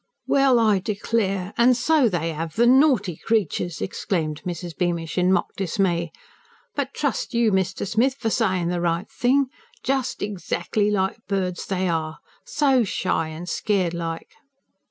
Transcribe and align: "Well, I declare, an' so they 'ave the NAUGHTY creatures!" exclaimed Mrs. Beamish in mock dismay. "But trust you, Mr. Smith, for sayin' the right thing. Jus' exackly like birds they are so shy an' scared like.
"Well, 0.25 0.57
I 0.57 0.79
declare, 0.79 1.53
an' 1.59 1.75
so 1.75 2.09
they 2.09 2.33
'ave 2.33 2.55
the 2.55 2.65
NAUGHTY 2.65 3.17
creatures!" 3.17 3.83
exclaimed 3.83 4.41
Mrs. 4.47 4.75
Beamish 4.75 5.15
in 5.15 5.31
mock 5.31 5.55
dismay. 5.55 6.11
"But 6.73 6.95
trust 6.95 7.35
you, 7.35 7.51
Mr. 7.51 7.85
Smith, 7.87 8.15
for 8.15 8.31
sayin' 8.31 8.69
the 8.69 8.81
right 8.81 9.07
thing. 9.11 9.51
Jus' 9.83 10.15
exackly 10.21 10.89
like 10.91 11.19
birds 11.27 11.67
they 11.67 11.87
are 11.87 12.17
so 12.43 12.83
shy 12.83 13.27
an' 13.29 13.45
scared 13.45 13.93
like. 13.93 14.29